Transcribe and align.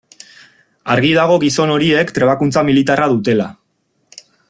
Argi 0.93 1.11
dago 1.17 1.35
gizon 1.45 1.73
horiek 1.75 2.15
trebakuntza 2.17 2.65
militarra 2.71 3.11
dutela. 3.15 3.47